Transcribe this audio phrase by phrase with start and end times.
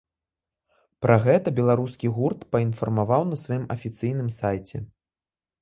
[1.05, 4.77] Пра гэта беларускі гурт паінфармаваў на сваім афіцыйным сайце.